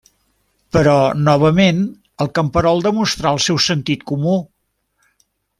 Però 0.77 0.95
novament 1.25 1.83
el 2.25 2.31
camperol 2.39 2.83
demostra 2.89 3.35
el 3.37 3.45
seu 3.49 3.63
sentit 3.69 4.11
comú. 4.15 4.39